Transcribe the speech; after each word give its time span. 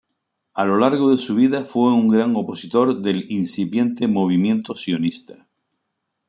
A 0.55 0.63
lo 0.65 0.79
largo 0.79 1.11
de 1.11 1.17
su 1.19 1.35
vida 1.35 1.63
fue 1.63 1.93
un 1.93 2.09
gran 2.09 2.35
opositor 2.35 2.99
del 3.03 3.31
incipiente 3.31 4.07
movimiento 4.07 4.73
sionista. 4.75 5.47